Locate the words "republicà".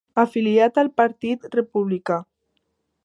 1.59-2.21